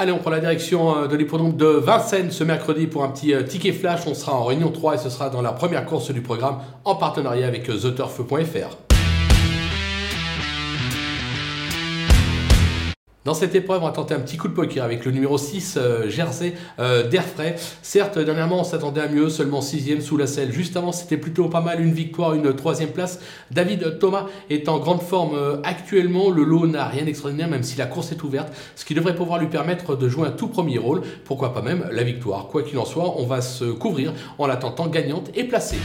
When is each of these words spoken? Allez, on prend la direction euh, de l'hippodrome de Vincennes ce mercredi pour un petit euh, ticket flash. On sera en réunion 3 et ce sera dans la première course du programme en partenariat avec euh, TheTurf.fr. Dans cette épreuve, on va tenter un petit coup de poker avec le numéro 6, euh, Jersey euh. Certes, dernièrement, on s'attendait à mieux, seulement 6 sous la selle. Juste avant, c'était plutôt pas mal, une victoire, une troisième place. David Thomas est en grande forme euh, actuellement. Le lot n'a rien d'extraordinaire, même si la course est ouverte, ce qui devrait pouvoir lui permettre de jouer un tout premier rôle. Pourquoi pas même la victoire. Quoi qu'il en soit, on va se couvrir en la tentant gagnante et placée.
Allez, 0.00 0.12
on 0.12 0.18
prend 0.18 0.30
la 0.30 0.38
direction 0.38 0.96
euh, 0.96 1.06
de 1.08 1.16
l'hippodrome 1.16 1.56
de 1.56 1.66
Vincennes 1.66 2.30
ce 2.30 2.44
mercredi 2.44 2.86
pour 2.86 3.02
un 3.02 3.08
petit 3.08 3.34
euh, 3.34 3.42
ticket 3.42 3.72
flash. 3.72 4.02
On 4.06 4.14
sera 4.14 4.32
en 4.32 4.44
réunion 4.44 4.70
3 4.70 4.94
et 4.94 4.98
ce 4.98 5.10
sera 5.10 5.28
dans 5.28 5.42
la 5.42 5.50
première 5.50 5.84
course 5.86 6.12
du 6.12 6.20
programme 6.20 6.60
en 6.84 6.94
partenariat 6.94 7.48
avec 7.48 7.68
euh, 7.68 7.76
TheTurf.fr. 7.76 8.87
Dans 13.28 13.34
cette 13.34 13.54
épreuve, 13.54 13.82
on 13.82 13.84
va 13.84 13.92
tenter 13.92 14.14
un 14.14 14.20
petit 14.20 14.38
coup 14.38 14.48
de 14.48 14.54
poker 14.54 14.82
avec 14.82 15.04
le 15.04 15.10
numéro 15.10 15.36
6, 15.36 15.74
euh, 15.76 16.08
Jersey 16.08 16.54
euh. 16.78 17.04
Certes, 17.82 18.18
dernièrement, 18.18 18.60
on 18.60 18.64
s'attendait 18.64 19.02
à 19.02 19.08
mieux, 19.08 19.28
seulement 19.28 19.60
6 19.60 20.00
sous 20.00 20.16
la 20.16 20.26
selle. 20.26 20.50
Juste 20.50 20.78
avant, 20.78 20.92
c'était 20.92 21.18
plutôt 21.18 21.50
pas 21.50 21.60
mal, 21.60 21.82
une 21.82 21.92
victoire, 21.92 22.32
une 22.32 22.56
troisième 22.56 22.88
place. 22.88 23.20
David 23.50 23.98
Thomas 23.98 24.28
est 24.48 24.66
en 24.70 24.78
grande 24.78 25.02
forme 25.02 25.34
euh, 25.34 25.58
actuellement. 25.62 26.30
Le 26.30 26.42
lot 26.42 26.66
n'a 26.66 26.86
rien 26.86 27.04
d'extraordinaire, 27.04 27.48
même 27.48 27.64
si 27.64 27.76
la 27.76 27.84
course 27.84 28.12
est 28.12 28.22
ouverte, 28.22 28.50
ce 28.74 28.86
qui 28.86 28.94
devrait 28.94 29.14
pouvoir 29.14 29.38
lui 29.38 29.48
permettre 29.48 29.94
de 29.94 30.08
jouer 30.08 30.26
un 30.26 30.32
tout 30.32 30.48
premier 30.48 30.78
rôle. 30.78 31.02
Pourquoi 31.26 31.52
pas 31.52 31.60
même 31.60 31.86
la 31.92 32.04
victoire. 32.04 32.46
Quoi 32.46 32.62
qu'il 32.62 32.78
en 32.78 32.86
soit, 32.86 33.20
on 33.20 33.26
va 33.26 33.42
se 33.42 33.66
couvrir 33.66 34.14
en 34.38 34.46
la 34.46 34.56
tentant 34.56 34.86
gagnante 34.86 35.28
et 35.34 35.44
placée. 35.44 35.76